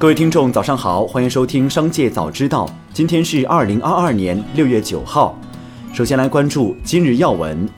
[0.00, 2.64] 各位听众，早上好，欢迎收听《商界早知道》。
[2.90, 5.38] 今天是二零二二年六月九号。
[5.92, 7.68] 首先来关注今日要闻。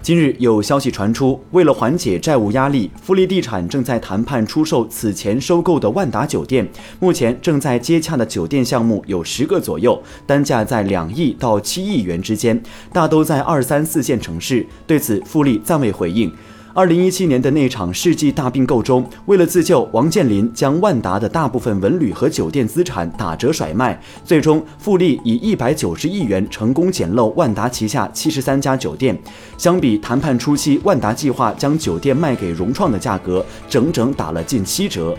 [0.00, 6.70] 今日有消息传出，为了缓解债务压力，富力地产正在谈判出售此前收购的万达酒店。
[7.00, 12.62] 目前正在接洽的酒店项目有十个左右，单价在两亿到七亿元之间，
[12.92, 14.64] 大都在二三四线城市。
[14.86, 16.32] 对此，富力暂未回应。
[16.76, 29.18] 二零一七年的那场世纪大并购中，为了自救，王健林将万达的大部分文旅和酒店资产打折甩卖，最终富力以一百九十亿元成功捡漏万达旗下七十三家酒店。
[29.56, 35.16] 相比谈判初期万达计划将酒店卖给融创的价格，整整打了近七折。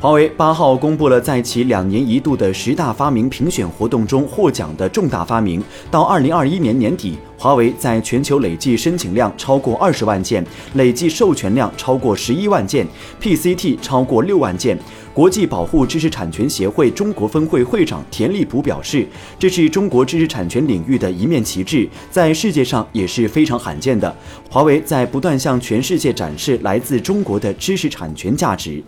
[0.00, 5.62] 华为八号公布了在其两年一度的十大发明评选活动中获奖的重大发明。
[5.90, 12.86] 到二零二一年年底，华为在全球累计申请量超过二十万件，累计授权量超过十一万件
[13.20, 14.78] ，PCT 超过六万件。
[15.12, 19.06] 国际保护知识产权协会中国分会会长田立普表示，
[19.38, 24.16] 这是中国知识产权领域的一面旗帜，在世界上也是非常罕见的。
[24.48, 28.82] 华为在不断向全世界展示来自中国的知识产权价值。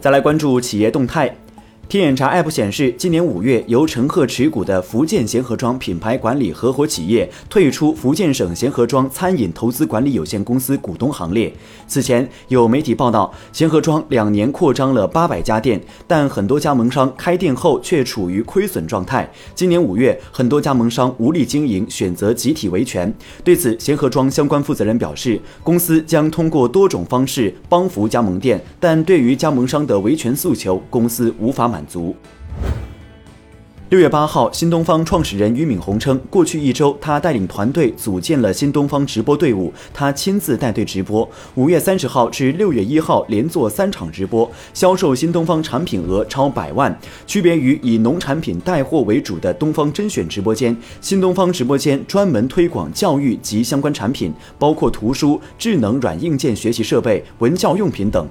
[0.00, 1.30] 再来关注企业动态。
[1.90, 11.52] 天眼查 App 显示，今年五月，由陈赫持股的福建贤合庄品牌管理合伙企业退出福建省贤合庄餐饮投资管理有限公司股东行列。
[11.88, 19.28] 此前有媒体报道，贤合庄两年扩张了八百家店，但很多加盟商开店后却处于亏损状态。
[19.56, 23.12] 今年五月，很多加盟商无力经营，选择集体维权。
[23.42, 31.79] 对此，贤合庄相关负责人表示，公司将通过多种方式帮扶加盟店，但对于加盟商的维权诉求，公司无法满。
[31.80, 32.14] 满足。
[33.88, 41.28] 六月八号，新东方创始人俞敏洪称，过去一周他带领团队组建了新东方直播队伍，他亲自带队直播。
[41.56, 46.96] 五月三十号至六月一号连做三场直播，销售新东方产品额超百万。
[47.26, 58.28] 区别于以农产品带货为主的东方甄选直播间，新东方直播间专门推广教育及相关产品，包括图书、智能软硬件学习设备、文教用品等。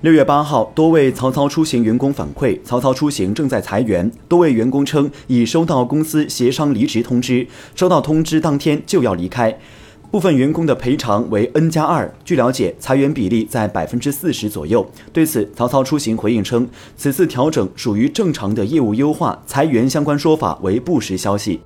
[0.00, 4.08] 六月八号，多位曹操出行员工反馈，曹操出行正在裁员。
[4.28, 7.44] 多位员工称已收到公司协商离职通知，
[7.74, 9.58] 收到通知当天就要离开。
[10.12, 12.14] 部分员工的赔偿为 N 加二。
[12.24, 14.88] 据了解，裁员比例在百分之四十左右。
[15.12, 21.60] 对此，曹操出行回应称，此次调整属于正常的业务优化，裁员相关说法为不实消息。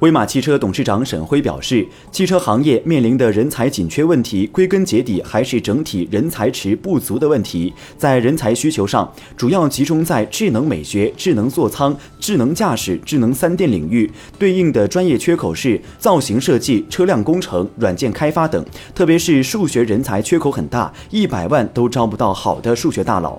[0.00, 7.72] 威马汽车董事长沈辉表示，汽车行业面临的人才紧缺问题，归根结底还是整体人才池不足的问题。
[7.96, 18.64] 在人才需求上，主要集中在智能美学、智能座舱、智能驾驶、智能三电领域，对应的专业缺口是造型设计、车辆工程、软件开发等。
[18.94, 23.36] 特别是数学人才缺口很大，一百万都招不到好的数学大佬。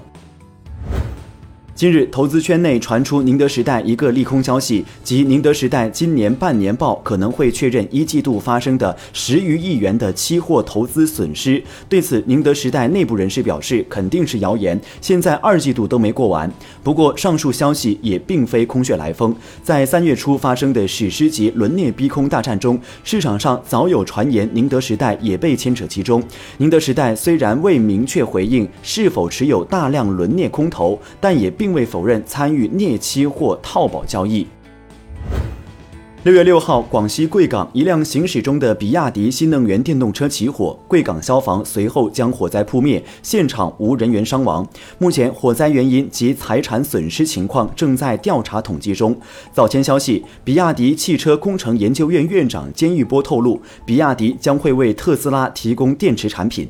[1.80, 11.64] 近日，投资圈内传出宁德时代一个利空消息，即宁德时代今年半年报可能会确认一季度发生的十余亿元的期货投资损失。
[11.88, 14.78] 对此，宁德时代内部人士表示，肯定是谣言。
[15.00, 16.52] 现在二季度都没过完。
[16.84, 19.34] 不过，上述消息也并非空穴来风。
[19.64, 26.22] 在三月初发生的史诗级轮镍逼空大战中，市场上早有传言宁德时代也被牵扯其中。
[26.58, 31.69] 宁德时代虽然未明确回应是否持有大量轮镍空头，但也并。
[31.70, 34.48] 并未否认参与镍期货套保交易。
[36.24, 44.68] 六月六号，广西贵港一辆行驶中的比亚迪新能源电动车起火，贵港消防随后将火灾扑灭，现场无人员伤亡。
[44.98, 49.16] 目前，火灾原因及财产损失情况正在调查统计中。
[49.54, 56.68] 早前消息，比亚迪汽车工程研究院院长兼玉波透露，比亚迪将会为特斯拉提供电池产品。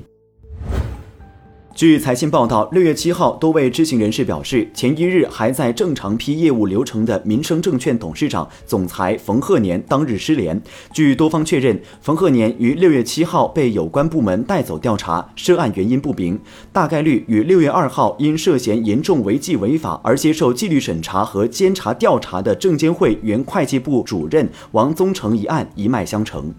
[1.79, 10.62] 据财新报道，六月七号，多位知情人士表示，前一日还在正常批业务流程的民生证券董事长、总裁冯鹤年当日失联。
[10.91, 16.38] 据多方确认，冯鹤年于六月七号被有关部门带走调查，涉案原因不明，
[16.74, 26.53] 大概率与六月二号因涉嫌严重违纪违法而接受纪律审查和监察调查的证监会原会计部主任王宗成一案一脉相承。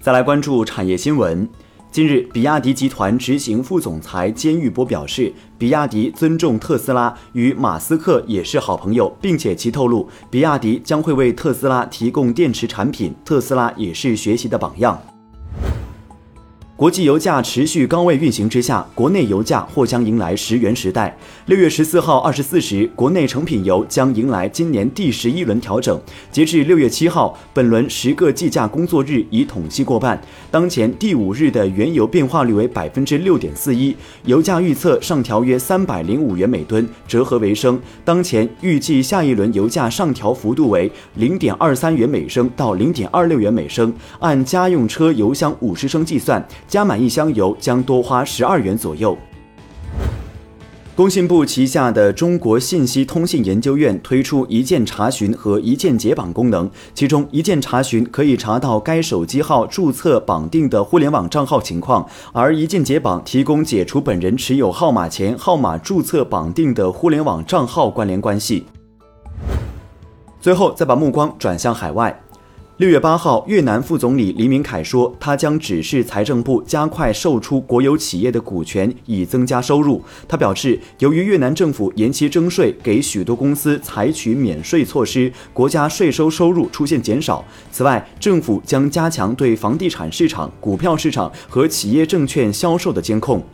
[0.00, 1.48] 再来关注产业新闻。
[1.92, 15.02] 近日，比亚迪集团执行副总裁兼玉波表示，比亚迪尊重特斯拉，与马斯克也是好朋友，并且其透露，比亚迪将会为特斯拉提供电池产品，特斯拉也是学习的榜样。
[16.80, 21.14] 国际油价持续高位运行之下，国内油价或将迎来十元时代。
[21.44, 26.00] 六月十四号二十四时，国内成品油将迎来今年第十一轮调整。
[26.32, 30.18] 截至六月七号，本轮十个计价工作日已统计过半。
[30.50, 33.94] 当前第五日的原油变化率为百分之六点四一，
[34.24, 37.78] 油价预测上调约三百零五元每吨，折合为升。
[38.06, 46.42] 当前预计下一轮油价上调幅度为零点二三元每升到零点二六元每升，按家用车油箱五十升计算。
[46.70, 49.18] 加满一箱油将多花十二元左右。
[50.94, 68.66] 工信部旗下的中国信息通信研究院推出一键查询和一键解绑功能，其中一键查询可以查到该手机号注册绑定的互联网账号情况，而一键解绑提供解除本人持有号码前号码注册绑定的互联网账号关联关系。
[70.40, 72.22] 最后，再把目光转向海外。
[72.80, 80.02] 六月八号，越南副总理黎明凯说，他将指示财政部加快售出国有企业的股权，以增加收入。
[80.26, 87.44] 他表示，由于越南政府延期征税，给许多公司采取免税措施，国家税收收入出现减少。
[87.70, 93.44] 此外，政府将加强对房地产市场、股票市场和企业证券销售的监控。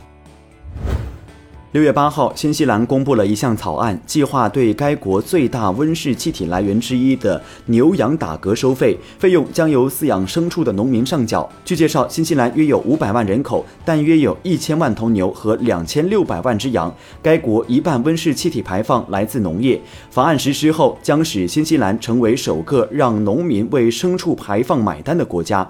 [1.73, 11.47] 六月八号，新西兰公布了一项草案，计划对该国最大温室气体来源之一的牛羊打嗝收费，费用将由饲养牲畜的农民上缴。
[11.65, 16.91] 据介绍，新西兰约有五百万人口，但约有一千万头牛和两千六百万只羊。
[17.21, 19.79] 该国一半温室气体排放来自农业。
[20.09, 25.69] 法案实施后，将使新西兰成为首个让农民为牲畜排放买单的国家。